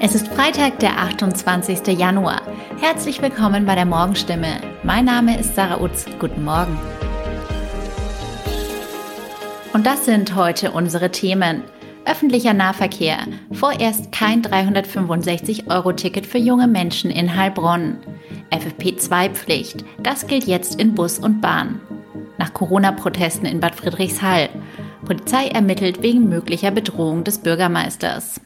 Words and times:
Es 0.00 0.14
ist 0.14 0.28
Freitag, 0.28 0.80
der 0.80 0.98
28. 0.98 1.98
Januar. 1.98 2.42
Herzlich 2.78 3.22
willkommen 3.22 3.64
bei 3.64 3.74
der 3.74 3.86
Morgenstimme. 3.86 4.60
Mein 4.82 5.06
Name 5.06 5.38
ist 5.38 5.54
Sarah 5.54 5.80
Utz. 5.80 6.04
Guten 6.18 6.44
Morgen. 6.44 6.78
Und 9.72 9.86
das 9.86 10.04
sind 10.04 10.34
heute 10.34 10.72
unsere 10.72 11.10
Themen. 11.10 11.62
Öffentlicher 12.04 12.52
Nahverkehr. 12.52 13.18
Vorerst 13.52 14.12
kein 14.12 14.42
365-Euro-Ticket 14.42 16.26
für 16.26 16.38
junge 16.38 16.66
Menschen 16.66 17.10
in 17.10 17.34
Heilbronn. 17.34 17.98
FFP2-Pflicht. 18.50 19.84
Das 20.02 20.26
gilt 20.26 20.44
jetzt 20.44 20.78
in 20.78 20.94
Bus 20.94 21.18
und 21.18 21.40
Bahn. 21.40 21.80
Nach 22.36 22.52
Corona-Protesten 22.52 23.46
in 23.46 23.60
Bad 23.60 23.74
Friedrichshall. 23.74 24.50
Polizei 25.04 25.48
ermittelt 25.48 26.02
wegen 26.02 26.28
möglicher 26.28 26.70
Bedrohung 26.70 27.24
des 27.24 27.38
Bürgermeisters. 27.38 28.40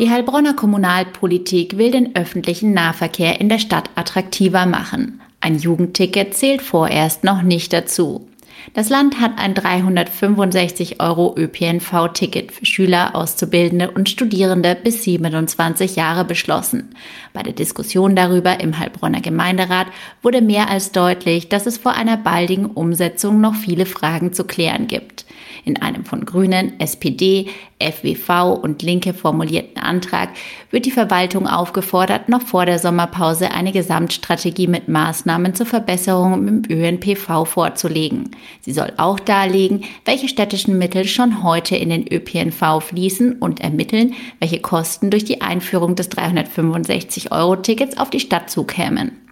Die 0.00 0.10
Heilbronner 0.10 0.54
Kommunalpolitik 0.54 1.78
will 1.78 1.92
den 1.92 2.16
öffentlichen 2.16 2.72
Nahverkehr 2.72 3.40
in 3.40 3.48
der 3.48 3.60
Stadt 3.60 3.90
attraktiver 3.94 4.66
machen. 4.66 5.20
Ein 5.40 5.56
Jugendticket 5.56 6.34
zählt 6.34 6.62
vorerst 6.62 7.22
noch 7.22 7.42
nicht 7.42 7.72
dazu. 7.72 8.26
Das 8.72 8.88
Land 8.88 9.20
hat 9.20 9.38
ein 9.38 9.54
365 9.54 11.00
Euro 11.00 11.36
ÖPNV-Ticket 11.36 12.50
für 12.50 12.66
Schüler, 12.66 13.14
Auszubildende 13.14 13.90
und 13.90 14.08
Studierende 14.08 14.74
bis 14.74 15.04
27 15.04 15.94
Jahre 15.94 16.24
beschlossen. 16.24 16.94
Bei 17.32 17.44
der 17.44 17.52
Diskussion 17.52 18.16
darüber 18.16 18.58
im 18.58 18.76
Heilbronner 18.78 19.20
Gemeinderat 19.20 19.86
wurde 20.22 20.40
mehr 20.40 20.70
als 20.70 20.90
deutlich, 20.90 21.48
dass 21.48 21.66
es 21.66 21.78
vor 21.78 21.92
einer 21.92 22.16
baldigen 22.16 22.66
Umsetzung 22.66 23.40
noch 23.40 23.54
viele 23.54 23.86
Fragen 23.86 24.32
zu 24.32 24.44
klären 24.44 24.88
gibt. 24.88 25.23
In 25.64 25.80
einem 25.80 26.04
von 26.04 26.26
Grünen, 26.26 26.78
SPD, 26.78 27.48
FWV 27.80 28.60
und 28.62 28.82
Linke 28.82 29.14
formulierten 29.14 29.82
Antrag 29.82 30.30
wird 30.70 30.84
die 30.84 30.90
Verwaltung 30.90 31.46
aufgefordert, 31.46 32.28
noch 32.28 32.42
vor 32.42 32.66
der 32.66 32.78
Sommerpause 32.78 33.50
eine 33.50 33.72
Gesamtstrategie 33.72 34.66
mit 34.66 34.88
Maßnahmen 34.88 35.54
zur 35.54 35.66
Verbesserung 35.66 36.46
im 36.46 36.62
ÖNPV 36.68 37.46
vorzulegen. 37.46 38.30
Sie 38.60 38.72
soll 38.72 38.92
auch 38.98 39.18
darlegen, 39.18 39.84
welche 40.04 40.28
städtischen 40.28 40.76
Mittel 40.76 41.06
schon 41.06 41.42
heute 41.42 41.76
in 41.76 41.88
den 41.88 42.12
ÖPNV 42.12 42.80
fließen 42.80 43.38
und 43.38 43.60
ermitteln, 43.60 44.14
welche 44.40 44.60
Kosten 44.60 45.10
durch 45.10 45.24
die 45.24 45.40
Einführung 45.40 45.96
des 45.96 46.10
365-Euro-Tickets 46.10 47.96
auf 47.96 48.10
die 48.10 48.20
Stadt 48.20 48.50
zukämen. 48.50 49.23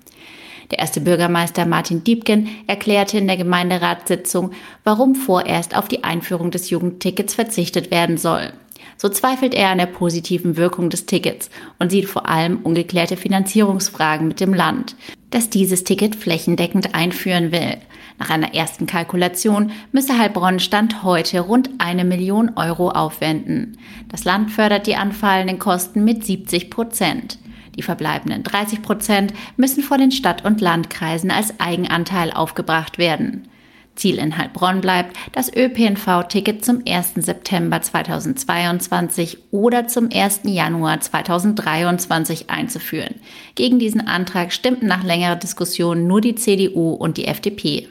Der 0.72 0.78
erste 0.78 1.02
Bürgermeister 1.02 1.66
Martin 1.66 2.02
Diebken 2.02 2.48
erklärte 2.66 3.18
in 3.18 3.26
der 3.26 3.36
Gemeinderatssitzung, 3.36 4.52
warum 4.84 5.14
vorerst 5.14 5.76
auf 5.76 5.86
die 5.86 6.02
Einführung 6.02 6.50
des 6.50 6.70
Jugendtickets 6.70 7.34
verzichtet 7.34 7.90
werden 7.90 8.16
soll. 8.16 8.54
So 8.96 9.10
zweifelt 9.10 9.54
er 9.54 9.68
an 9.68 9.78
der 9.78 9.86
positiven 9.86 10.56
Wirkung 10.56 10.88
des 10.88 11.04
Tickets 11.04 11.50
und 11.78 11.90
sieht 11.90 12.06
vor 12.06 12.26
allem 12.26 12.60
ungeklärte 12.62 13.18
Finanzierungsfragen 13.18 14.26
mit 14.26 14.40
dem 14.40 14.54
Land, 14.54 14.96
das 15.30 15.50
dieses 15.50 15.84
Ticket 15.84 16.16
flächendeckend 16.16 16.94
einführen 16.94 17.52
will. 17.52 17.76
Nach 18.18 18.30
einer 18.30 18.54
ersten 18.54 18.86
Kalkulation 18.86 19.72
müsse 19.90 20.16
Heilbronn 20.16 20.58
Stand 20.58 21.02
heute 21.02 21.40
rund 21.40 21.68
eine 21.78 22.04
Million 22.04 22.52
Euro 22.56 22.90
aufwenden. 22.90 23.76
Das 24.08 24.24
Land 24.24 24.50
fördert 24.50 24.86
die 24.86 24.96
anfallenden 24.96 25.58
Kosten 25.58 26.02
mit 26.04 26.24
70 26.24 26.70
Prozent. 26.70 27.38
Die 27.76 27.82
verbleibenden 27.82 28.42
30 28.42 28.82
Prozent 28.82 29.32
müssen 29.56 29.82
vor 29.82 29.98
den 29.98 30.12
Stadt- 30.12 30.44
und 30.44 30.60
Landkreisen 30.60 31.30
als 31.30 31.58
Eigenanteil 31.58 32.30
aufgebracht 32.30 32.98
werden. 32.98 33.48
Ziel 33.94 34.16
in 34.16 34.38
Heilbronn 34.38 34.80
bleibt, 34.80 35.16
das 35.32 35.54
ÖPNV-Ticket 35.54 36.64
zum 36.64 36.82
1. 36.86 37.14
September 37.16 37.82
2022 37.82 39.38
oder 39.50 39.86
zum 39.86 40.08
1. 40.12 40.40
Januar 40.44 41.00
2023 41.00 42.48
einzuführen. 42.48 43.16
Gegen 43.54 43.78
diesen 43.78 44.06
Antrag 44.06 44.52
stimmten 44.52 44.86
nach 44.86 45.04
längerer 45.04 45.36
Diskussion 45.36 46.06
nur 46.06 46.20
die 46.20 46.34
CDU 46.34 46.92
und 46.92 47.18
die 47.18 47.26
FDP. 47.26 47.88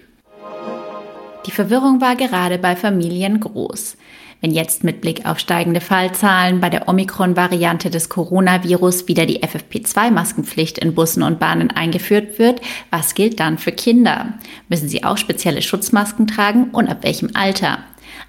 Die 1.45 1.51
Verwirrung 1.51 2.01
war 2.01 2.15
gerade 2.15 2.57
bei 2.57 2.75
Familien 2.75 3.39
groß. 3.39 3.97
Wenn 4.41 4.51
jetzt 4.51 4.83
mit 4.83 5.01
Blick 5.01 5.27
auf 5.27 5.37
steigende 5.37 5.81
Fallzahlen 5.81 6.61
bei 6.61 6.71
der 6.71 6.89
Omikron-Variante 6.89 7.91
des 7.91 8.09
Coronavirus 8.09 9.07
wieder 9.07 9.27
die 9.27 9.43
FFP2-Maskenpflicht 9.43 10.79
in 10.79 10.95
Bussen 10.95 11.21
und 11.21 11.39
Bahnen 11.39 11.69
eingeführt 11.69 12.39
wird, 12.39 12.59
was 12.89 13.13
gilt 13.13 13.39
dann 13.39 13.59
für 13.59 13.71
Kinder? 13.71 14.33
Müssen 14.67 14.89
sie 14.89 15.03
auch 15.03 15.17
spezielle 15.17 15.61
Schutzmasken 15.61 16.25
tragen 16.25 16.71
und 16.71 16.89
ab 16.89 17.03
welchem 17.03 17.29
Alter? 17.35 17.83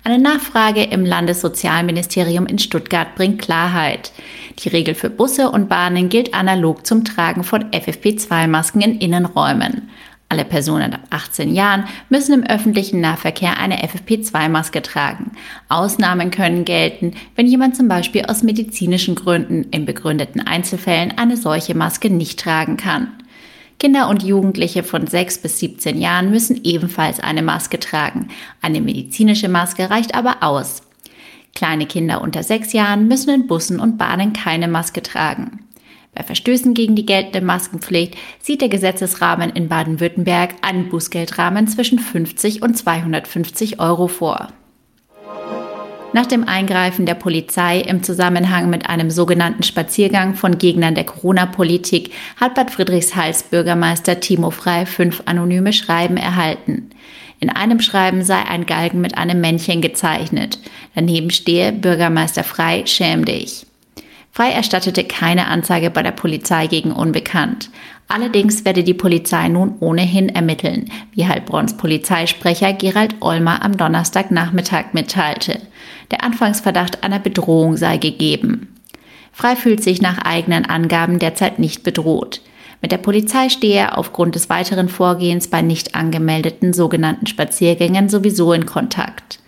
Eine 0.04 0.18
Nachfrage 0.18 0.82
im 0.82 1.06
Landessozialministerium 1.06 2.44
in 2.44 2.58
Stuttgart 2.58 3.14
bringt 3.14 3.40
Klarheit. 3.40 4.12
Die 4.58 4.68
Regel 4.68 4.94
für 4.94 5.08
Busse 5.08 5.50
und 5.50 5.70
Bahnen 5.70 6.10
gilt 6.10 6.34
analog 6.34 6.86
zum 6.86 7.04
Tragen 7.04 7.42
von 7.42 7.70
FFP2-Masken 7.70 8.82
in 8.82 8.98
Innenräumen. 8.98 9.88
Alle 10.32 10.46
Personen 10.46 10.94
ab 10.94 11.02
18 11.10 11.54
Jahren 11.54 11.84
müssen 12.08 12.32
im 12.32 12.42
öffentlichen 12.42 13.02
Nahverkehr 13.02 13.58
eine 13.58 13.84
FFP2-Maske 13.84 14.80
tragen. 14.80 15.32
Ausnahmen 15.68 16.30
können 16.30 16.64
gelten, 16.64 17.12
wenn 17.36 17.46
jemand 17.46 17.76
zum 17.76 17.86
Beispiel 17.86 18.24
aus 18.24 18.42
medizinischen 18.42 19.14
Gründen 19.14 19.64
in 19.64 19.84
begründeten 19.84 20.40
Einzelfällen 20.40 21.18
eine 21.18 21.36
solche 21.36 21.74
Maske 21.74 22.08
nicht 22.08 22.40
tragen 22.40 22.78
kann. 22.78 23.08
Kinder 23.78 24.08
und 24.08 24.22
Jugendliche 24.22 24.84
von 24.84 25.06
6 25.06 25.42
bis 25.42 25.58
17 25.58 26.00
Jahren 26.00 26.30
müssen 26.30 26.64
ebenfalls 26.64 27.20
eine 27.20 27.42
Maske 27.42 27.78
tragen. 27.78 28.28
Eine 28.62 28.80
medizinische 28.80 29.50
Maske 29.50 29.90
reicht 29.90 30.14
aber 30.14 30.42
aus. 30.42 30.80
Kleine 31.54 31.84
Kinder 31.84 32.22
unter 32.22 32.42
6 32.42 32.72
Jahren 32.72 33.06
müssen 33.06 33.34
in 33.34 33.46
Bussen 33.46 33.78
und 33.78 33.98
Bahnen 33.98 34.32
keine 34.32 34.66
Maske 34.66 35.02
tragen. 35.02 35.66
Bei 36.14 36.22
Verstößen 36.22 36.74
gegen 36.74 36.94
die 36.94 37.06
geltende 37.06 37.40
Maskenpflicht 37.40 38.16
sieht 38.40 38.60
der 38.60 38.68
Gesetzesrahmen 38.68 39.50
in 39.50 39.68
Baden-Württemberg 39.68 40.54
einen 40.60 40.90
Bußgeldrahmen 40.90 41.68
zwischen 41.68 41.98
50 41.98 42.62
und 42.62 42.76
250 42.76 43.80
Euro 43.80 44.08
vor. 44.08 44.48
Nach 46.14 46.26
dem 46.26 46.46
Eingreifen 46.46 47.06
der 47.06 47.14
Polizei 47.14 47.80
im 47.80 48.02
Zusammenhang 48.02 48.68
mit 48.68 48.86
einem 48.86 49.10
sogenannten 49.10 49.62
Spaziergang 49.62 50.34
von 50.34 50.58
Gegnern 50.58 50.94
der 50.94 51.04
Corona-Politik 51.04 52.10
hat 52.36 52.54
Bad 52.54 52.70
Friedrichshalls 52.70 53.44
Bürgermeister 53.44 54.20
Timo 54.20 54.50
Frei 54.50 54.84
fünf 54.84 55.22
anonyme 55.24 55.72
Schreiben 55.72 56.18
erhalten. 56.18 56.90
In 57.40 57.48
einem 57.48 57.80
Schreiben 57.80 58.22
sei 58.22 58.42
ein 58.42 58.66
Galgen 58.66 59.00
mit 59.00 59.16
einem 59.16 59.40
Männchen 59.40 59.80
gezeichnet. 59.80 60.58
Daneben 60.94 61.30
stehe 61.30 61.72
Bürgermeister 61.72 62.44
Frei, 62.44 62.82
schäm 62.84 63.24
dich. 63.24 63.64
Frei 64.34 64.50
erstattete 64.50 65.04
keine 65.04 65.46
Anzeige 65.48 65.90
bei 65.90 66.02
der 66.02 66.12
Polizei 66.12 66.66
gegen 66.66 66.90
Unbekannt. 66.90 67.68
Allerdings 68.08 68.64
werde 68.64 68.82
die 68.82 68.94
Polizei 68.94 69.48
nun 69.48 69.74
ohnehin 69.80 70.30
ermitteln, 70.30 70.90
wie 71.12 71.26
Heilbronns 71.26 71.76
Polizeisprecher 71.76 72.72
Gerald 72.72 73.16
Olmer 73.20 73.62
am 73.62 73.76
Donnerstagnachmittag 73.76 74.94
mitteilte. 74.94 75.60
Der 76.10 76.24
Anfangsverdacht 76.24 77.04
einer 77.04 77.18
Bedrohung 77.18 77.76
sei 77.76 77.98
gegeben. 77.98 78.74
Frei 79.32 79.54
fühlt 79.54 79.82
sich 79.82 80.00
nach 80.00 80.18
eigenen 80.18 80.64
Angaben 80.64 81.18
derzeit 81.18 81.58
nicht 81.58 81.82
bedroht. 81.82 82.40
Mit 82.80 82.90
der 82.90 82.98
Polizei 82.98 83.50
stehe 83.50 83.80
er 83.80 83.98
aufgrund 83.98 84.34
des 84.34 84.48
weiteren 84.48 84.88
Vorgehens 84.88 85.48
bei 85.48 85.60
nicht 85.60 85.94
angemeldeten 85.94 86.72
sogenannten 86.72 87.26
Spaziergängen 87.26 88.08
sowieso 88.08 88.54
in 88.54 88.64
Kontakt. 88.64 89.41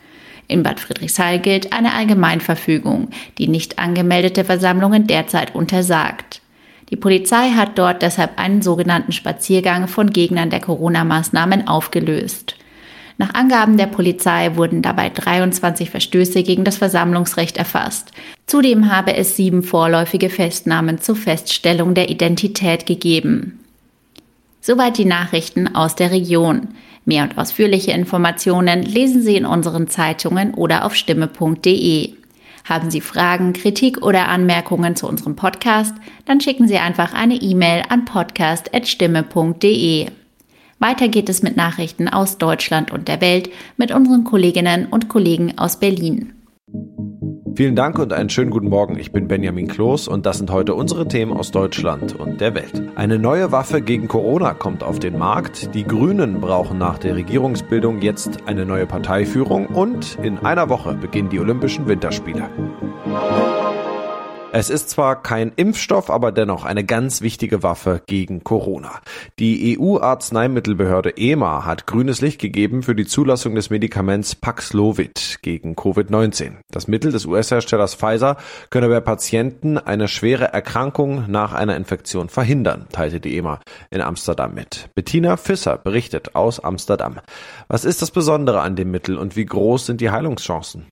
In 0.49 0.63
Bad 0.63 0.81
Friedrichshall 0.81 1.39
gilt 1.39 1.73
eine 1.73 1.95
Allgemeinverfügung, 1.95 3.09
die 3.39 3.49
nicht 3.49 3.79
angemeldete 3.79 4.45
Versammlungen 4.45 5.07
derzeit 5.07 5.55
untersagt. 5.55 6.41
Die 6.91 6.97
Polizei 6.97 7.51
hat 7.51 7.79
dort 7.79 8.03
deshalb 8.03 8.39
einen 8.39 8.63
sogenannten 8.63 9.13
Spaziergang 9.13 9.89
von 9.89 10.11
Gegnern 10.11 10.51
der 10.51 10.61
Corona-Maßnahmen 10.61 11.67
aufgelöst. 11.67 12.57
Nach 13.17 13.33
Angaben 13.33 13.77
der 13.77 13.87
Polizei 13.87 14.57
wurden 14.57 14.83
dabei 14.83 15.09
23 15.09 15.89
Verstöße 15.89 16.43
gegen 16.43 16.65
das 16.65 16.77
Versammlungsrecht 16.77 17.57
erfasst. 17.57 18.11
Zudem 18.47 18.91
habe 18.91 19.17
es 19.17 19.37
sieben 19.37 19.63
vorläufige 19.63 20.31
Festnahmen 20.31 21.01
zur 21.01 21.17
Feststellung 21.17 21.95
der 21.95 22.11
Identität 22.11 22.87
gegeben. 22.87 23.64
Soweit 24.67 24.97
die 24.97 25.05
Nachrichten 25.05 25.75
aus 25.75 25.95
der 25.95 26.11
Region. 26.11 26.69
Mehr 27.05 27.25
und 27.25 27.37
ausführliche 27.37 27.93
Informationen 27.93 28.83
lesen 28.83 29.21
Sie 29.21 29.37
in 29.37 29.45
unseren 29.45 29.89
Zeitungen 29.89 30.55
oder 30.55 30.87
auf 30.87 30.95
stimme.de. 30.95 32.15
Haben 32.65 32.91
Sie 32.91 33.03
Fragen, 33.03 33.53
Kritik 33.53 34.01
oder 34.01 34.29
Anmerkungen 34.29 34.97
zu 34.97 35.07
unserem 35.07 35.37
Podcast? 35.37 35.95
Dann 36.25 36.41
schicken 36.41 36.67
Sie 36.67 36.79
einfach 36.79 37.13
eine 37.13 37.35
E-Mail 37.35 37.83
an 37.91 38.07
podcast.stimme.de. 38.07 40.07
Weiter 40.79 41.09
geht 41.09 41.29
es 41.29 41.43
mit 41.43 41.59
Nachrichten 41.59 42.09
aus 42.09 42.39
Deutschland 42.39 42.91
und 42.91 43.09
der 43.09 43.21
Welt 43.21 43.51
mit 43.77 43.93
unseren 43.93 44.25
Kolleginnen 44.25 44.87
und 44.87 45.11
Kollegen 45.11 45.59
aus 45.59 45.79
Berlin. 45.79 46.33
Vielen 47.57 47.77
Dank 47.77 48.01
und 48.01 48.13
einen 48.13 48.31
schönen 48.31 48.51
guten 48.51 48.69
Morgen. 48.69 48.99
Ich 48.99 49.13
bin 49.13 49.29
Benjamin 49.29 49.69
Kloß 49.69 50.09
und 50.09 50.27
das 50.27 50.39
sind 50.39 50.51
heute 50.51 50.75
unsere 50.75 51.07
Themen 51.07 51.33
aus 51.33 51.53
Deutschland 51.53 52.19
und 52.19 52.41
der 52.41 52.55
Welt. 52.57 52.83
Eine 52.97 53.19
neue 53.19 53.53
Waffe 53.53 53.81
gegen 53.81 54.09
Corona 54.09 54.55
kommt 54.55 54.83
auf 54.83 54.99
den 54.99 55.17
Markt. 55.17 55.73
Die 55.73 55.85
Grünen 55.85 56.41
brauchen 56.41 56.79
nach 56.79 56.99
der 56.99 57.15
Regierungsbildung 57.15 58.03
jetzt 58.03 58.39
eine 58.47 58.67
neue 58.67 58.87
Parteiführung 58.87 59.67
und 59.67 60.19
in 60.21 60.39
einer 60.39 60.69
Woche 60.69 60.95
beginnen 60.95 61.29
die 61.29 61.39
Olympischen 61.39 61.87
Winterspiele. 61.87 62.49
Es 64.57 64.71
ist 64.71 64.89
zwar 64.89 65.21
kein 65.21 65.51
Impfstoff, 65.57 66.11
aber 66.11 66.31
dennoch 66.31 66.65
eine 66.65 66.85
ganz 66.85 67.23
wichtige 67.23 67.65
Waffe 67.65 68.03
gegen 68.07 68.45
Corona. 68.45 69.01
Die 69.41 69.77
EU-Arzneimittelbehörde 69.77 71.17
EMA 71.17 71.65
hat 71.65 71.89
grünes 71.89 72.21
Licht 72.21 72.41
gegeben 72.41 72.85
für 72.85 72.95
die 72.95 73.05
Zulassung 73.05 73.57
des 73.57 73.71
Medikaments 73.71 74.37
Paxlovid 74.37 75.41
gegen 75.43 75.75
Covid-19. 75.75 76.53
Das 76.71 76.87
Mittel 76.87 77.11
des 77.11 77.27
US-Herstellers 77.27 77.97
Pfizer 77.97 78.37
könne 78.71 78.89
bei 78.89 79.01
Patienten 79.01 79.77
eine 79.77 80.07
schwere 80.07 80.53
Erkrankung 80.53 81.25
nach 81.27 81.53
einer 81.53 81.75
Infektion 81.75 82.29
verhindern, 82.29 82.87
teilte 82.93 83.19
die 83.19 83.37
EMA 83.37 83.59
in 83.91 84.03
Amsterdam 84.03 84.55
mit. 84.55 84.89
Bettina 84.95 85.37
Fisser 85.37 85.79
berichtet 85.79 86.37
aus 86.37 86.61
Amsterdam. 86.61 87.19
Was 87.67 87.85
ist 87.85 88.03
das 88.03 88.13
Besondere 88.13 88.61
an 88.61 88.77
dem 88.77 88.93
Mittel 88.93 89.19
und 89.19 89.35
wie 89.35 89.47
groß 89.47 89.87
sind 89.87 90.01
die 90.01 90.13
Heilungschancen? 90.13 90.87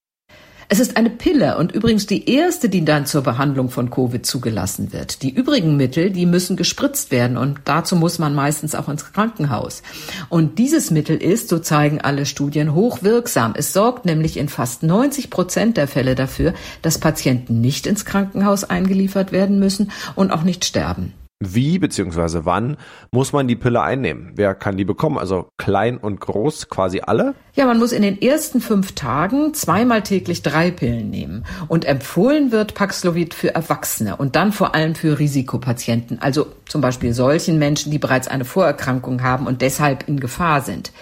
Es 0.73 0.81
ist 0.81 0.97
eine 0.97 1.11
Pille 1.11 1.59
und 1.59 1.73
übrigens 1.73 2.07
die 2.07 2.31
erste, 2.31 2.71
die 2.71 2.83
dann 2.83 3.05
zur 3.05 3.21
Behandlung 3.21 3.69
von 3.69 3.91
Covid 3.91 4.25
zugelassen 4.25 4.91
wird. 4.95 5.21
Die 5.21 5.29
übrigen 5.29 5.77
Mittel, 5.77 6.09
die 6.09 6.25
müssen 6.25 6.57
gespritzt 6.57 7.11
werden 7.11 7.37
und 7.37 7.59
dazu 7.67 7.95
muss 7.95 8.19
man 8.19 8.35
meistens 8.35 8.75
auch 8.75 8.89
ins 8.89 9.13
Krankenhaus. 9.13 9.83
Und 10.31 10.59
dieses 10.59 10.91
Mittel 10.91 11.19
ist, 11.19 11.51
so 11.51 11.59
zeigen 11.59 12.01
alle 12.01 12.25
Studien, 12.25 12.75
hochwirksam. 12.75 13.53
Es 13.55 13.75
sorgt 13.75 14.07
nämlich 14.07 14.39
in 14.39 14.49
fast 14.49 14.83
90 14.83 15.29
Prozent 15.29 15.77
der 15.77 15.89
Fälle 15.89 16.15
dafür, 16.15 16.55
dass 16.81 16.97
Patienten 16.97 17.61
nicht 17.61 17.87
ins 17.87 18.07
Krankenhaus 18.07 18.65
eingeliefert 18.65 19.31
werden 19.31 19.59
müssen 19.59 19.93
und 20.15 20.31
auch 20.31 20.43
nicht 20.43 20.65
sterben. 20.65 21.13
Wie 21.45 21.79
bzw. 21.79 22.41
wann 22.45 22.77
muss 23.11 23.33
man 23.33 23.49
die 23.49 23.57
Pille 23.57 23.83
einnehmen? 23.83 24.33
Wer 24.35 24.55
kann 24.55 24.77
die 24.77 24.85
bekommen? 24.85 25.19
Also 25.19 25.49
klein 25.59 25.99
und 25.99 26.21
groß, 26.21 26.69
quasi 26.69 27.01
alle? 27.01 27.35
Ja, 27.55 27.67
man 27.67 27.79
muss 27.79 27.93
in 27.93 28.03
den 28.03 28.21
ersten 28.21 28.61
fünf 28.61 28.93
Tagen 28.93 29.53
zweimal 29.53 30.03
täglich 30.03 30.43
drei 30.43 30.71
Pillen 30.71 31.11
nehmen. 31.11 31.45
Und 31.69 31.85
empfohlen 31.85 32.51
wird 32.51 32.75
Paxlovid 32.75 33.35
für 33.35 33.55
Erwachsene 33.55 34.17
und 34.17 34.37
dann 34.37 34.53
vor 34.53 34.75
allem 34.75 34.95
für 34.95 35.19
Risikopatienten, 35.19 36.21
also 36.21 36.47
zum 36.67 36.81
Beispiel 36.81 37.13
solchen 37.13 37.59
Menschen, 37.59 37.93
die 37.93 37.99
bereits 37.99 38.29
eine 38.29 38.47
Vorerkrankung 38.47 39.23
haben 39.23 39.47
und 39.47 39.61
deshalb 39.61 40.09
in 40.09 40.21
Gefahr 40.21 40.63
sind. 40.63 40.93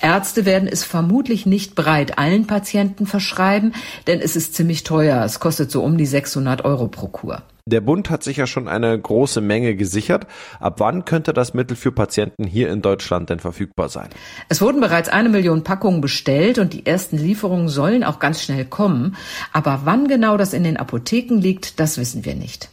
Ärzte 0.00 0.44
werden 0.44 0.68
es 0.68 0.82
vermutlich 0.82 1.46
nicht 1.46 1.76
bereit 1.76 2.18
allen 2.18 2.48
Patienten 2.48 3.06
verschreiben, 3.06 3.72
denn 4.08 4.20
es 4.20 4.34
ist 4.34 4.54
ziemlich 4.56 4.82
teuer. 4.82 5.24
Es 5.24 5.38
kostet 5.38 5.70
so 5.70 5.84
um 5.84 5.96
die 5.96 6.06
600 6.06 6.64
Euro 6.64 6.88
pro 6.88 7.06
Kur. 7.06 7.42
Der 7.64 7.80
Bund 7.80 8.10
hat 8.10 8.24
sich 8.24 8.38
ja 8.38 8.46
schon 8.46 8.66
eine 8.66 8.98
große 8.98 9.40
Menge 9.40 9.76
gesichert. 9.76 10.26
Ab 10.58 10.80
wann 10.80 11.04
könnte 11.04 11.32
das 11.32 11.54
Mittel 11.54 11.76
für 11.76 11.92
Patienten 11.92 12.44
hier 12.44 12.70
in 12.70 12.82
Deutschland 12.82 13.30
denn 13.30 13.38
verfügbar 13.38 13.88
sein? 13.88 14.08
Es 14.48 14.60
wurden 14.60 14.80
bereits 14.80 15.08
eine 15.08 15.28
Million 15.28 15.62
Packungen 15.62 16.00
bestellt 16.00 16.58
und 16.58 16.72
die 16.72 16.86
ersten 16.86 17.18
Lieferungen 17.18 17.68
sollen 17.68 18.02
auch 18.02 18.18
ganz 18.18 18.42
schnell 18.42 18.64
kommen. 18.64 19.16
Aber 19.52 19.82
wann 19.84 20.08
genau 20.08 20.36
das 20.36 20.54
in 20.54 20.64
den 20.64 20.76
Apotheken 20.76 21.36
liegt, 21.36 21.78
das 21.78 21.98
wissen 21.98 22.24
wir 22.24 22.34
nicht. 22.34 22.68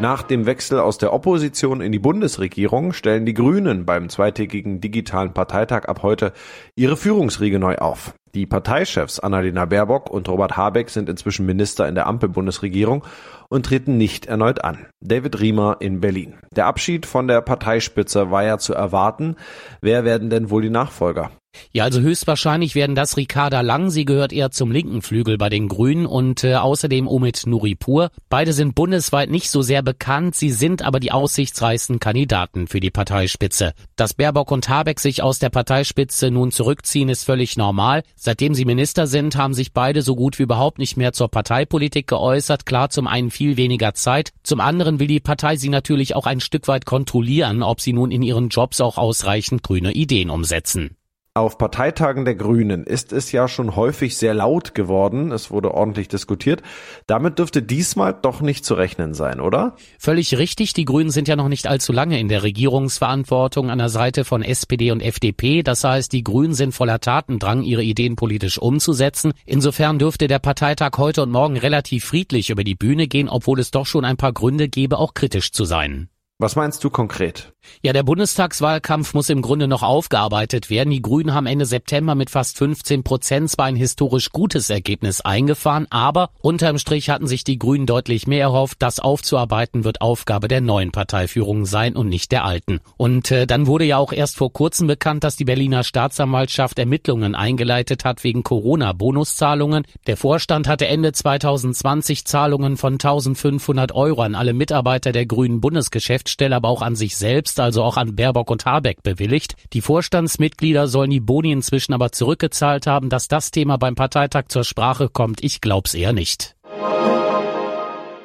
Nach 0.00 0.22
dem 0.22 0.44
Wechsel 0.44 0.80
aus 0.80 0.98
der 0.98 1.12
Opposition 1.12 1.80
in 1.80 1.92
die 1.92 2.00
Bundesregierung 2.00 2.92
stellen 2.92 3.24
die 3.24 3.32
Grünen 3.32 3.86
beim 3.86 4.08
zweitägigen 4.08 4.80
digitalen 4.80 5.32
Parteitag 5.32 5.84
ab 5.84 6.02
heute 6.02 6.32
ihre 6.74 6.96
Führungsriege 6.96 7.60
neu 7.60 7.76
auf. 7.76 8.14
Die 8.34 8.44
Parteichefs 8.44 9.20
Annalena 9.20 9.64
Baerbock 9.64 10.10
und 10.10 10.28
Robert 10.28 10.56
Habeck 10.56 10.90
sind 10.90 11.08
inzwischen 11.08 11.46
Minister 11.46 11.86
in 11.86 11.94
der 11.94 12.08
Ampelbundesregierung 12.08 13.04
und 13.48 13.66
treten 13.66 13.96
nicht 13.96 14.26
erneut 14.26 14.64
an. 14.64 14.86
David 15.00 15.40
Riemer 15.40 15.76
in 15.78 16.00
Berlin. 16.00 16.34
Der 16.50 16.66
Abschied 16.66 17.06
von 17.06 17.28
der 17.28 17.40
Parteispitze 17.40 18.32
war 18.32 18.42
ja 18.42 18.58
zu 18.58 18.74
erwarten. 18.74 19.36
Wer 19.80 20.04
werden 20.04 20.28
denn 20.28 20.50
wohl 20.50 20.62
die 20.62 20.70
Nachfolger? 20.70 21.30
Ja, 21.72 21.84
also 21.84 22.00
höchstwahrscheinlich 22.00 22.74
werden 22.74 22.94
das 22.94 23.16
Ricarda 23.16 23.60
Lang, 23.60 23.90
sie 23.90 24.04
gehört 24.04 24.32
eher 24.32 24.50
zum 24.50 24.70
linken 24.70 25.02
Flügel 25.02 25.38
bei 25.38 25.48
den 25.48 25.68
Grünen 25.68 26.06
und 26.06 26.44
äh, 26.44 26.54
außerdem 26.54 27.06
Omid 27.08 27.46
Nuripur. 27.46 28.10
Beide 28.28 28.52
sind 28.52 28.74
bundesweit 28.74 29.30
nicht 29.30 29.50
so 29.50 29.62
sehr 29.62 29.82
bekannt, 29.82 30.34
sie 30.34 30.50
sind 30.50 30.82
aber 30.82 31.00
die 31.00 31.12
aussichtsreichsten 31.12 32.00
Kandidaten 32.00 32.66
für 32.66 32.80
die 32.80 32.90
Parteispitze. 32.90 33.72
Dass 33.96 34.14
Baerbock 34.14 34.50
und 34.50 34.68
Habeck 34.68 35.00
sich 35.00 35.22
aus 35.22 35.38
der 35.38 35.50
Parteispitze 35.50 36.30
nun 36.30 36.50
zurückziehen, 36.50 37.08
ist 37.08 37.24
völlig 37.24 37.56
normal. 37.56 38.02
Seitdem 38.16 38.54
sie 38.54 38.64
Minister 38.64 39.06
sind, 39.06 39.36
haben 39.36 39.54
sich 39.54 39.72
beide 39.72 40.02
so 40.02 40.16
gut 40.16 40.38
wie 40.38 40.44
überhaupt 40.44 40.78
nicht 40.78 40.96
mehr 40.96 41.12
zur 41.12 41.28
Parteipolitik 41.28 42.06
geäußert. 42.06 42.66
Klar, 42.66 42.90
zum 42.90 43.06
einen 43.06 43.30
viel 43.30 43.56
weniger 43.56 43.94
Zeit, 43.94 44.30
zum 44.42 44.60
anderen 44.60 45.00
will 45.00 45.06
die 45.06 45.20
Partei 45.20 45.56
sie 45.56 45.68
natürlich 45.68 46.14
auch 46.16 46.26
ein 46.26 46.40
Stück 46.40 46.68
weit 46.68 46.86
kontrollieren, 46.86 47.62
ob 47.62 47.80
sie 47.80 47.92
nun 47.92 48.10
in 48.10 48.22
ihren 48.22 48.48
Jobs 48.48 48.80
auch 48.80 48.98
ausreichend 48.98 49.62
grüne 49.62 49.92
Ideen 49.92 50.30
umsetzen. 50.30 50.96
Auf 51.36 51.58
Parteitagen 51.58 52.24
der 52.24 52.36
Grünen 52.36 52.84
ist 52.84 53.12
es 53.12 53.32
ja 53.32 53.48
schon 53.48 53.74
häufig 53.74 54.16
sehr 54.16 54.34
laut 54.34 54.72
geworden. 54.72 55.32
Es 55.32 55.50
wurde 55.50 55.74
ordentlich 55.74 56.06
diskutiert. 56.06 56.62
Damit 57.08 57.40
dürfte 57.40 57.60
diesmal 57.60 58.14
doch 58.14 58.40
nicht 58.40 58.64
zu 58.64 58.74
rechnen 58.74 59.14
sein, 59.14 59.40
oder? 59.40 59.74
Völlig 59.98 60.38
richtig. 60.38 60.74
Die 60.74 60.84
Grünen 60.84 61.10
sind 61.10 61.26
ja 61.26 61.34
noch 61.34 61.48
nicht 61.48 61.66
allzu 61.66 61.92
lange 61.92 62.20
in 62.20 62.28
der 62.28 62.44
Regierungsverantwortung 62.44 63.68
an 63.68 63.78
der 63.78 63.88
Seite 63.88 64.24
von 64.24 64.42
SPD 64.42 64.92
und 64.92 65.00
FDP. 65.00 65.64
Das 65.64 65.82
heißt, 65.82 66.12
die 66.12 66.22
Grünen 66.22 66.54
sind 66.54 66.72
voller 66.72 67.00
Tatendrang, 67.00 67.64
ihre 67.64 67.82
Ideen 67.82 68.14
politisch 68.14 68.56
umzusetzen. 68.58 69.32
Insofern 69.44 69.98
dürfte 69.98 70.28
der 70.28 70.38
Parteitag 70.38 70.92
heute 70.98 71.24
und 71.24 71.32
morgen 71.32 71.56
relativ 71.56 72.04
friedlich 72.04 72.50
über 72.50 72.62
die 72.62 72.76
Bühne 72.76 73.08
gehen, 73.08 73.28
obwohl 73.28 73.58
es 73.58 73.72
doch 73.72 73.86
schon 73.86 74.04
ein 74.04 74.16
paar 74.16 74.32
Gründe 74.32 74.68
gäbe, 74.68 74.98
auch 74.98 75.14
kritisch 75.14 75.50
zu 75.50 75.64
sein. 75.64 76.10
Was 76.38 76.56
meinst 76.56 76.82
du 76.82 76.90
konkret? 76.90 77.52
Ja, 77.80 77.92
der 77.92 78.02
Bundestagswahlkampf 78.02 79.14
muss 79.14 79.30
im 79.30 79.40
Grunde 79.40 79.68
noch 79.68 79.84
aufgearbeitet 79.84 80.68
werden. 80.68 80.90
Die 80.90 81.00
Grünen 81.00 81.32
haben 81.32 81.46
Ende 81.46 81.64
September 81.64 82.16
mit 82.16 82.28
fast 82.28 82.58
15 82.58 83.04
Prozent 83.04 83.50
zwar 83.50 83.66
ein 83.66 83.76
historisch 83.76 84.30
gutes 84.30 84.68
Ergebnis 84.68 85.20
eingefahren, 85.20 85.86
aber 85.90 86.30
unterm 86.42 86.78
Strich 86.78 87.08
hatten 87.08 87.28
sich 87.28 87.44
die 87.44 87.56
Grünen 87.56 87.86
deutlich 87.86 88.26
mehr 88.26 88.40
erhofft. 88.40 88.78
Das 88.80 88.98
aufzuarbeiten 88.98 89.84
wird 89.84 90.00
Aufgabe 90.00 90.48
der 90.48 90.60
neuen 90.60 90.90
Parteiführung 90.90 91.66
sein 91.66 91.94
und 91.94 92.08
nicht 92.08 92.32
der 92.32 92.44
alten. 92.44 92.80
Und 92.96 93.30
äh, 93.30 93.46
dann 93.46 93.68
wurde 93.68 93.84
ja 93.84 93.98
auch 93.98 94.12
erst 94.12 94.36
vor 94.36 94.52
kurzem 94.52 94.88
bekannt, 94.88 95.22
dass 95.22 95.36
die 95.36 95.44
Berliner 95.44 95.84
Staatsanwaltschaft 95.84 96.80
Ermittlungen 96.80 97.36
eingeleitet 97.36 98.04
hat 98.04 98.24
wegen 98.24 98.42
Corona-Bonuszahlungen. 98.42 99.84
Der 100.08 100.16
Vorstand 100.16 100.66
hatte 100.66 100.88
Ende 100.88 101.12
2020 101.12 102.24
Zahlungen 102.24 102.76
von 102.76 102.94
1500 102.94 103.92
Euro 103.92 104.22
an 104.22 104.34
alle 104.34 104.52
Mitarbeiter 104.52 105.12
der 105.12 105.26
Grünen 105.26 105.60
Bundesgeschäfte 105.60 106.23
Geschäftsstelle 106.24 106.56
aber 106.56 106.68
auch 106.68 106.82
an 106.82 106.96
sich 106.96 107.16
selbst, 107.16 107.60
also 107.60 107.82
auch 107.82 107.96
an 107.96 108.16
Baerbock 108.16 108.50
und 108.50 108.64
Habeck 108.64 109.02
bewilligt. 109.02 109.56
Die 109.72 109.82
Vorstandsmitglieder 109.82 110.88
sollen 110.88 111.10
die 111.10 111.20
Boni 111.20 111.52
inzwischen 111.52 111.92
aber 111.92 112.12
zurückgezahlt 112.12 112.86
haben. 112.86 113.10
Dass 113.10 113.28
das 113.28 113.50
Thema 113.50 113.76
beim 113.76 113.94
Parteitag 113.94 114.44
zur 114.48 114.64
Sprache 114.64 115.08
kommt, 115.10 115.44
ich 115.44 115.60
glaub's 115.60 115.94
eher 115.94 116.12
nicht. 116.12 116.56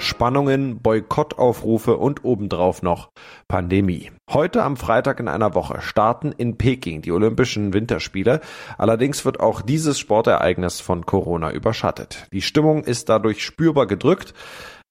Spannungen, 0.02 0.80
Boykottaufrufe 0.80 1.98
und 1.98 2.24
obendrauf 2.24 2.82
noch 2.84 3.10
Pandemie. 3.50 4.12
Heute 4.30 4.64
am 4.64 4.78
Freitag 4.78 5.20
in 5.20 5.28
einer 5.28 5.56
Woche 5.56 5.82
starten 5.82 6.32
in 6.32 6.58
Peking 6.58 7.02
die 7.02 7.12
Olympischen 7.12 7.74
Winterspiele. 7.74 8.40
Allerdings 8.78 9.26
wird 9.26 9.42
auch 9.42 9.62
dieses 9.62 10.00
Sportereignis 10.00 10.80
von 10.80 11.06
Corona 11.06 11.52
überschattet. 11.52 12.28
Die 12.32 12.42
Stimmung 12.42 12.86
ist 12.86 13.10
dadurch 13.10 13.44
spürbar 13.44 13.88
gedrückt. 13.88 14.34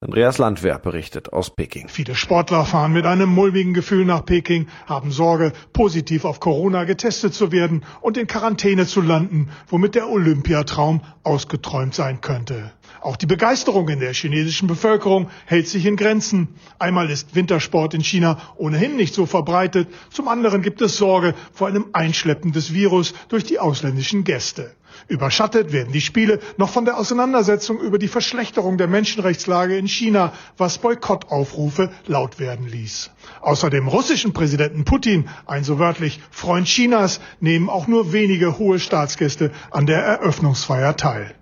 Andreas 0.01 0.39
Landwehr 0.39 0.79
berichtet 0.79 1.33
aus 1.33 1.51
Peking. 1.51 1.89
Viele 1.89 2.15
Sportler 2.15 2.65
fahren 2.65 2.93
mit 2.93 3.05
einem 3.05 3.29
mulmigen 3.29 3.75
Gefühl 3.75 4.05
nach 4.05 4.25
Peking, 4.25 4.69
haben 4.87 5.11
Sorge, 5.11 5.53
positiv 5.73 6.25
auf 6.25 6.39
Corona 6.39 6.85
getestet 6.85 7.35
zu 7.35 7.51
werden 7.51 7.83
und 8.01 8.17
in 8.17 8.29
Quarantäne 8.29 8.87
zu 8.87 9.01
landen, 9.01 9.51
womit 9.67 9.97
der 9.97 10.09
Olympiatraum 10.09 11.03
ausgeträumt 11.25 11.97
sein 11.97 12.21
könnte. 12.21 12.71
Auch 13.01 13.17
die 13.17 13.27
Begeisterung 13.27 13.89
in 13.89 13.99
der 13.99 14.15
chinesischen 14.15 14.69
Bevölkerung 14.69 15.31
hält 15.47 15.67
sich 15.67 15.85
in 15.85 15.97
Grenzen. 15.97 16.55
Einmal 16.79 17.11
ist 17.11 17.35
Wintersport 17.35 17.93
in 17.93 18.05
China 18.05 18.39
ohnehin 18.57 18.95
nicht 18.95 19.15
so 19.15 19.27
verbreitet, 19.27 19.89
zum 20.11 20.29
anderen 20.29 20.63
gibt 20.63 20.81
es 20.81 20.97
Sorge 20.97 21.35
vor 21.53 21.67
einem 21.67 21.87
Einschleppen 21.93 22.53
des 22.53 22.73
Virus 22.73 23.15
durch 23.31 23.43
die 23.43 23.59
ausländischen 23.59 24.23
Gäste. 24.23 24.77
Überschattet 25.07 25.73
werden 25.73 25.93
die 25.93 26.01
Spiele 26.01 26.41
noch 26.57 26.71
von 26.71 26.85
der 26.85 26.99
Auseinandersetzung 26.99 27.79
über 27.81 27.99
die 27.99 28.09
Verschlechterung 28.09 28.79
der 28.79 28.89
Menschenrechtslage 28.89 29.77
in 29.77 29.87
China, 29.87 30.33
was 30.57 30.79
Boykottaufrufe 30.79 31.91
laut 32.07 32.39
werden 32.39 32.67
ließ. 32.67 33.11
Außer 33.41 33.71
dem 33.71 33.89
russischen 33.89 34.33
Präsidenten 34.33 34.85
Putin, 34.85 35.29
ein 35.47 35.65
so 35.65 35.79
wörtlich 35.79 36.21
Freund 36.31 36.67
Chinas, 36.67 37.21
nehmen 37.41 37.69
auch 37.69 37.87
nur 37.87 38.13
wenige 38.13 38.59
hohe 38.59 38.79
Staatsgäste 38.79 39.53
an 39.71 39.87
der 39.87 40.03
Eröffnungsfeier 40.03 40.97
teil. 40.97 41.35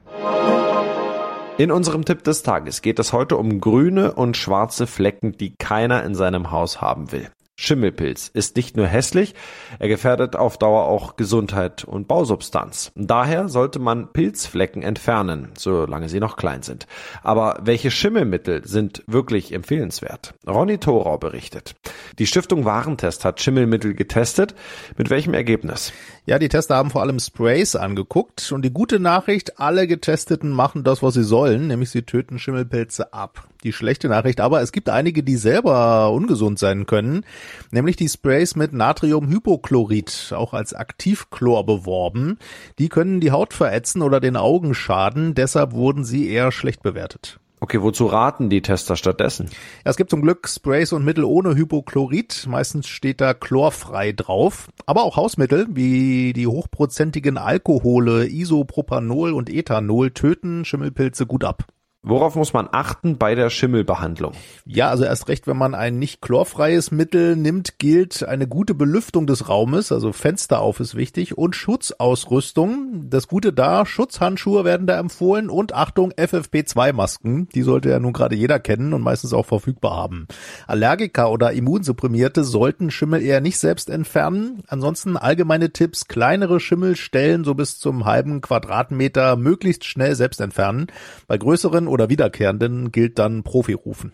In 1.58 1.70
unserem 1.70 2.04
Tipp 2.04 2.22
des 2.22 2.42
Tages 2.42 2.82
geht 2.82 2.98
es 2.98 3.14
heute 3.14 3.38
um 3.38 3.62
grüne 3.62 4.12
und 4.12 4.36
schwarze 4.36 4.86
Flecken, 4.86 5.38
die 5.38 5.54
keiner 5.56 6.04
in 6.04 6.14
seinem 6.14 6.50
Haus 6.50 6.82
haben 6.82 7.12
will. 7.12 7.30
Schimmelpilz 7.58 8.30
ist 8.34 8.54
nicht 8.56 8.76
nur 8.76 8.86
hässlich, 8.86 9.34
er 9.78 9.88
gefährdet 9.88 10.36
auf 10.36 10.58
Dauer 10.58 10.84
auch 10.84 11.16
Gesundheit 11.16 11.84
und 11.84 12.06
Bausubstanz. 12.06 12.92
Daher 12.94 13.48
sollte 13.48 13.78
man 13.78 14.12
Pilzflecken 14.12 14.82
entfernen, 14.82 15.48
solange 15.56 16.10
sie 16.10 16.20
noch 16.20 16.36
klein 16.36 16.62
sind. 16.62 16.86
Aber 17.22 17.58
welche 17.62 17.90
Schimmelmittel 17.90 18.66
sind 18.68 19.02
wirklich 19.06 19.52
empfehlenswert? 19.52 20.34
Ronny 20.46 20.76
Thorau 20.76 21.16
berichtet. 21.16 21.74
Die 22.18 22.26
Stiftung 22.26 22.66
Warentest 22.66 23.24
hat 23.24 23.40
Schimmelmittel 23.40 23.94
getestet. 23.94 24.54
Mit 24.98 25.08
welchem 25.08 25.32
Ergebnis? 25.32 25.94
Ja, 26.26 26.38
die 26.38 26.50
Tester 26.50 26.76
haben 26.76 26.90
vor 26.90 27.00
allem 27.00 27.18
Sprays 27.18 27.74
angeguckt 27.74 28.52
und 28.52 28.66
die 28.66 28.72
gute 28.72 29.00
Nachricht, 29.00 29.58
alle 29.58 29.86
Getesteten 29.86 30.50
machen 30.50 30.84
das, 30.84 31.02
was 31.02 31.14
sie 31.14 31.24
sollen, 31.24 31.68
nämlich 31.68 31.88
sie 31.88 32.02
töten 32.02 32.38
Schimmelpilze 32.38 33.14
ab. 33.14 33.48
Die 33.62 33.72
schlechte 33.72 34.08
Nachricht 34.08 34.40
aber, 34.40 34.60
es 34.60 34.70
gibt 34.70 34.88
einige, 34.88 35.22
die 35.22 35.36
selber 35.36 36.12
ungesund 36.12 36.58
sein 36.58 36.86
können, 36.86 37.24
nämlich 37.70 37.96
die 37.96 38.08
Sprays 38.08 38.56
mit 38.56 38.72
Natriumhypochlorid, 38.72 40.32
auch 40.36 40.52
als 40.52 40.74
Aktivchlor 40.74 41.66
beworben. 41.66 42.38
Die 42.78 42.88
können 42.88 43.20
die 43.20 43.30
Haut 43.30 43.54
verätzen 43.54 44.02
oder 44.02 44.20
den 44.20 44.36
Augen 44.36 44.74
schaden, 44.74 45.34
deshalb 45.34 45.72
wurden 45.72 46.04
sie 46.04 46.28
eher 46.28 46.52
schlecht 46.52 46.82
bewertet. 46.82 47.40
Okay, 47.58 47.80
wozu 47.80 48.06
raten 48.06 48.50
die 48.50 48.60
Tester 48.60 48.96
stattdessen? 48.96 49.46
Ja, 49.84 49.90
es 49.90 49.96
gibt 49.96 50.10
zum 50.10 50.20
Glück 50.20 50.46
Sprays 50.46 50.92
und 50.92 51.04
Mittel 51.04 51.24
ohne 51.24 51.54
Hypochlorid. 51.54 52.46
Meistens 52.48 52.86
steht 52.86 53.20
da 53.22 53.32
chlorfrei 53.32 54.12
drauf. 54.12 54.68
Aber 54.84 55.04
auch 55.04 55.16
Hausmittel 55.16 55.66
wie 55.70 56.34
die 56.34 56.46
hochprozentigen 56.46 57.38
Alkohole 57.38 58.28
Isopropanol 58.28 59.32
und 59.32 59.48
Ethanol 59.48 60.10
töten 60.10 60.66
Schimmelpilze 60.66 61.26
gut 61.26 61.44
ab. 61.44 61.64
Worauf 62.08 62.36
muss 62.36 62.52
man 62.52 62.68
achten 62.70 63.18
bei 63.18 63.34
der 63.34 63.50
Schimmelbehandlung? 63.50 64.30
Ja, 64.64 64.90
also 64.90 65.02
erst 65.02 65.26
recht, 65.26 65.48
wenn 65.48 65.56
man 65.56 65.74
ein 65.74 65.98
nicht 65.98 66.22
chlorfreies 66.22 66.92
Mittel 66.92 67.34
nimmt, 67.34 67.80
gilt 67.80 68.22
eine 68.22 68.46
gute 68.46 68.74
Belüftung 68.74 69.26
des 69.26 69.48
Raumes, 69.48 69.90
also 69.90 70.12
Fenster 70.12 70.60
auf 70.60 70.78
ist 70.78 70.94
wichtig 70.94 71.36
und 71.36 71.56
Schutzausrüstung. 71.56 73.10
Das 73.10 73.26
Gute 73.26 73.52
da, 73.52 73.84
Schutzhandschuhe 73.84 74.64
werden 74.64 74.86
da 74.86 75.00
empfohlen 75.00 75.50
und 75.50 75.74
Achtung, 75.74 76.12
FFP2-Masken, 76.12 77.48
die 77.48 77.62
sollte 77.62 77.90
ja 77.90 77.98
nun 77.98 78.12
gerade 78.12 78.36
jeder 78.36 78.60
kennen 78.60 78.94
und 78.94 79.02
meistens 79.02 79.32
auch 79.32 79.46
verfügbar 79.46 79.96
haben. 79.96 80.28
Allergiker 80.68 81.32
oder 81.32 81.54
Immunsupprimierte 81.54 82.44
sollten 82.44 82.92
Schimmel 82.92 83.20
eher 83.20 83.40
nicht 83.40 83.58
selbst 83.58 83.90
entfernen. 83.90 84.62
Ansonsten 84.68 85.16
allgemeine 85.16 85.72
Tipps, 85.72 86.06
kleinere 86.06 86.60
Schimmelstellen 86.60 87.42
so 87.42 87.54
bis 87.54 87.80
zum 87.80 88.04
halben 88.04 88.42
Quadratmeter 88.42 89.34
möglichst 89.34 89.84
schnell 89.84 90.14
selbst 90.14 90.40
entfernen. 90.40 90.86
Bei 91.26 91.36
größeren 91.36 91.95
oder 91.96 92.10
Wiederkehrenden 92.10 92.92
gilt 92.92 93.18
dann 93.18 93.42
Profi 93.42 93.72
rufen. 93.72 94.12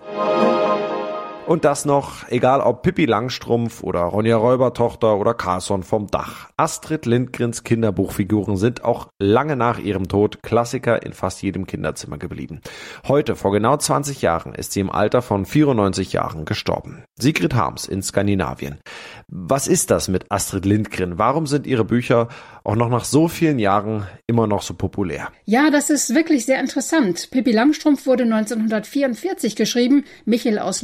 Und 1.44 1.64
das 1.64 1.84
noch, 1.84 2.28
egal 2.28 2.60
ob 2.60 2.82
Pippi 2.82 3.04
Langstrumpf 3.04 3.82
oder 3.82 4.02
Ronja 4.02 4.36
Räubertochter 4.36 5.16
oder 5.16 5.34
Carson 5.34 5.82
vom 5.82 6.06
Dach. 6.06 6.50
Astrid 6.56 7.04
Lindgrens 7.04 7.64
Kinderbuchfiguren 7.64 8.56
sind 8.56 8.84
auch 8.84 9.08
lange 9.18 9.56
nach 9.56 9.80
ihrem 9.80 10.06
Tod 10.06 10.40
Klassiker 10.44 11.02
in 11.04 11.12
fast 11.12 11.42
jedem 11.42 11.66
Kinderzimmer 11.66 12.16
geblieben. 12.16 12.60
Heute, 13.08 13.34
vor 13.34 13.50
genau 13.50 13.76
20 13.76 14.22
Jahren, 14.22 14.54
ist 14.54 14.72
sie 14.72 14.80
im 14.80 14.90
Alter 14.90 15.20
von 15.20 15.44
94 15.44 16.12
Jahren 16.12 16.44
gestorben. 16.44 17.02
Sigrid 17.18 17.54
Harms 17.54 17.86
in 17.86 18.02
Skandinavien. 18.02 18.78
Was 19.26 19.66
ist 19.66 19.90
das 19.90 20.06
mit 20.06 20.30
Astrid 20.30 20.64
Lindgren? 20.64 21.18
Warum 21.18 21.48
sind 21.48 21.66
ihre 21.66 21.84
Bücher 21.84 22.28
auch 22.62 22.76
noch 22.76 22.88
nach 22.88 23.04
so 23.04 23.26
vielen 23.26 23.58
Jahren 23.58 24.06
immer 24.28 24.46
noch 24.46 24.62
so 24.62 24.74
populär? 24.74 25.28
Ja, 25.44 25.70
das 25.70 25.90
ist 25.90 26.14
wirklich 26.14 26.46
sehr 26.46 26.60
interessant. 26.60 27.30
Pippi 27.32 27.50
Langstrumpf 27.50 28.06
wurde 28.06 28.22
1944 28.22 29.56
geschrieben. 29.56 30.04
Michel 30.24 30.60
aus 30.60 30.82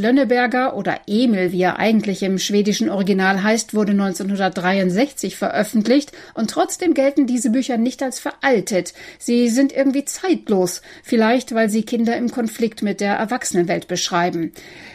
Lönneberger 0.48 0.76
oder 0.76 1.00
Emil, 1.06 1.52
wie 1.52 1.62
er 1.62 1.78
eigentlich 1.78 2.22
im 2.22 2.38
schwedischen 2.38 2.90
Original 2.90 3.42
heißt, 3.42 3.74
wurde 3.74 3.92
1963 3.92 5.36
veröffentlicht. 5.36 6.12
Und 6.34 6.50
trotzdem 6.50 6.94
gelten 6.94 7.26
diese 7.26 7.50
Bücher 7.50 7.76
nicht 7.76 8.02
als 8.02 8.20
veraltet. 8.20 8.94
Sie 9.18 9.48
sind 9.48 9.72
irgendwie 9.72 10.04
zeitlos. 10.04 10.82
Vielleicht, 11.02 11.54
weil 11.54 11.68
sie 11.70 11.82
Kinder 11.82 12.16
im 12.16 12.30
Konflikt 12.30 12.82
mit 12.82 13.00
der 13.00 13.14
Erwachsenenwelt 13.14 13.88
beschreiben. 13.88 14.52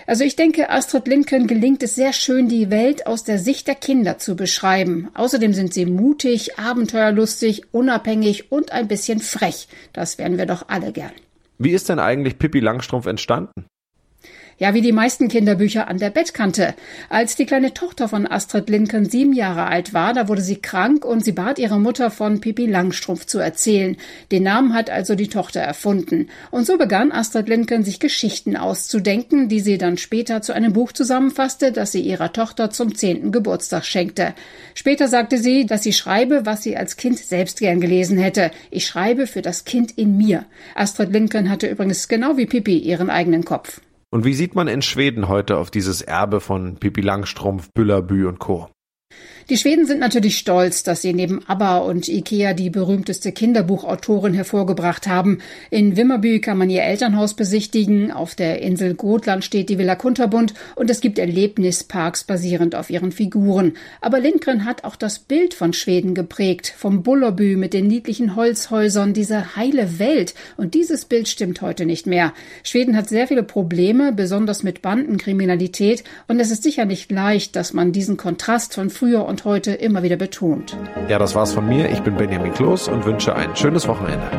Also 0.08 0.24
ich 0.24 0.36
denke, 0.36 0.70
Astrid 0.70 1.08
Lindgren 1.08 1.48
gelingt 1.48 1.84
es 1.84 1.96
sehr 1.96 2.14
schön, 2.14 2.50
die 2.50 2.70
Welt 2.70 3.08
aus 3.08 3.24
der 3.24 3.40
Sicht 3.40 3.68
der 3.68 3.76
Kinder 3.76 4.18
zu 4.18 4.36
beschreiben. 4.36 5.10
Außerdem 5.14 5.54
sind 5.54 5.74
sie 5.74 5.86
mutig, 5.86 6.60
abenteuerlustig, 6.60 7.64
unabhängig 7.72 8.52
und 8.52 8.72
ein 8.72 8.88
bisschen 8.88 9.20
frech. 9.20 9.68
Das 9.94 10.18
wären 10.18 10.38
wir 10.38 10.46
doch 10.46 10.66
alle 10.68 10.92
gern. 10.92 11.12
Wie 11.60 11.72
ist 11.72 11.88
denn 11.88 12.00
eigentlich 12.00 12.40
Pippi 12.40 12.60
Langstrumpf 12.60 13.06
entstanden? 13.06 13.66
Ja, 14.60 14.74
wie 14.74 14.82
die 14.82 14.92
meisten 14.92 15.30
Kinderbücher 15.30 15.88
an 15.88 15.98
der 15.98 16.12
Bettkante. 16.12 16.76
Als 17.10 17.36
die 17.36 17.46
kleine 17.46 17.74
Tochter 17.74 18.08
von 18.08 18.28
Astrid 18.28 18.70
Lindgren 18.70 19.10
sieben 19.10 19.34
Jahre 19.34 19.66
alt 19.66 19.94
war, 19.94 20.14
da 20.14 20.28
wurde 20.28 20.42
sie 20.42 20.58
krank 20.58 21.06
und 21.06 21.26
sie 21.26 21.32
bat 21.32 21.58
ihre 21.58 21.80
Mutter 21.80 22.12
von 22.12 22.40
Pippi 22.40 22.68
Langstrumpf 22.68 23.26
zu 23.26 23.40
erzählen. 23.40 23.98
Den 24.32 24.44
Namen 24.44 24.74
hat 24.74 24.92
also 24.92 25.16
die 25.16 25.28
Tochter 25.28 25.62
erfunden. 25.62 26.28
Und 26.52 26.68
so 26.68 26.78
begann 26.78 27.12
Astrid 27.12 27.50
Lindgren 27.50 27.84
sich 27.84 28.00
Geschichten 28.00 28.56
auszudenken, 28.56 29.50
die 29.50 29.60
sie 29.60 29.80
dann 29.80 29.98
später 29.98 30.42
zu 30.44 30.54
einem 30.54 30.74
Buch 30.74 30.92
zusammenfasste, 30.92 31.72
das 31.72 31.92
sie 31.92 32.02
ihrer 32.02 32.32
Tochter 32.32 32.70
zum 32.70 32.96
zehnten 32.96 33.32
Geburtstag 33.32 33.86
schenkte. 33.86 34.36
Später 34.76 35.08
sagte 35.08 35.40
sie, 35.40 35.66
dass 35.66 35.82
sie 35.82 35.94
schreibe, 35.94 36.46
was 36.46 36.62
sie 36.62 36.78
als 36.78 36.96
Kind 36.96 37.18
selbst 37.18 37.60
gern 37.60 37.82
gelesen 37.82 38.20
hätte. 38.20 38.52
Ich 38.70 38.86
schreibe 38.86 39.26
für 39.26 39.42
das 39.42 39.66
Kind 39.66 39.92
in 39.98 40.16
mir. 40.18 40.46
Astrid 40.76 41.12
Lindgren 41.12 41.50
hatte 41.50 41.68
übrigens 41.68 42.08
genau 42.08 42.38
wie 42.38 42.46
Pippi 42.46 42.78
ihren 42.78 43.10
eigenen 43.10 43.46
Kopf. 43.46 43.82
Und 44.14 44.26
wie 44.26 44.36
sieht 44.36 44.54
man 44.54 44.68
in 44.68 44.84
Schweden 44.84 45.28
heute 45.28 45.58
auf 45.58 45.72
dieses 45.72 46.04
Erbe 46.04 46.40
von 46.40 46.76
Pippi 46.76 47.02
Langstrumpf, 47.02 47.72
Büllerbü 47.74 48.28
und 48.28 48.38
Co.? 48.38 48.70
Die 49.50 49.58
Schweden 49.58 49.86
sind 49.86 50.00
natürlich 50.00 50.38
stolz, 50.38 50.84
dass 50.84 51.02
sie 51.02 51.14
neben 51.14 51.46
ABBA 51.46 51.80
und 51.80 52.08
Ikea 52.08 52.54
die 52.54 52.70
berühmteste 52.70 53.34
Kinderbuchautorin 53.34 54.34
hervorgebracht 54.34 55.06
haben. 55.06 55.40
In 55.70 55.98
Wimmerby 55.98 56.40
kann 56.40 56.58
man 56.58 56.70
ihr 56.70 56.84
Elternhaus 56.84 57.34
besichtigen, 57.34 58.12
auf 58.12 58.36
der 58.36 58.62
Insel 58.62 58.94
Gotland 58.94 59.44
steht 59.44 59.68
die 59.68 59.78
Villa 59.78 59.96
Kunterbund 59.96 60.54
und 60.76 60.90
es 60.90 61.02
gibt 61.02 61.20
Erlebnisparks 61.20 62.24
basierend 62.24 62.74
auf 62.74 62.90
ihren 62.90 63.12
Figuren. 63.12 63.74
Aber 64.00 64.22
Lindgren 64.22 64.64
hat 64.64 64.86
auch 64.86 64.96
das 64.96 65.20
Bild 65.20 65.54
von 65.54 65.74
Schweden 65.74 66.16
geprägt, 66.16 66.74
vom 66.78 67.04
Bullerby 67.04 67.58
mit 67.58 67.74
den 67.74 67.88
niedlichen 67.88 68.38
Holzhäusern, 68.38 69.14
diese 69.14 69.58
heile 69.58 70.00
Welt. 70.00 70.36
Und 70.56 70.74
dieses 70.74 71.04
Bild 71.04 71.28
stimmt 71.28 71.62
heute 71.62 71.86
nicht 71.86 72.08
mehr. 72.08 72.34
Schweden 72.64 72.96
hat 72.96 73.10
sehr 73.10 73.28
viele 73.28 73.44
Probleme, 73.44 74.14
besonders 74.14 74.64
mit 74.64 74.82
Bandenkriminalität 74.82 76.06
und 76.30 76.40
es 76.40 76.50
ist 76.50 76.64
sicher 76.64 76.86
nicht 76.86 77.12
leicht, 77.12 77.58
dass 77.58 77.74
man 77.74 77.92
diesen 77.92 78.16
Kontrast 78.16 78.74
von 78.74 78.90
früher 79.04 79.26
und 79.26 79.44
heute 79.44 79.74
immer 79.74 80.02
wieder 80.02 80.16
betont. 80.16 80.78
Ja, 81.10 81.20
das 81.20 81.36
war's 81.36 81.52
von 81.52 81.68
mir. 81.68 81.90
Ich 81.92 82.00
bin 82.04 82.16
Benjamin 82.16 82.54
Kloß 82.54 82.88
und 82.88 83.04
wünsche 83.04 83.36
ein 83.36 83.54
schönes 83.54 83.86
Wochenende. 83.86 84.30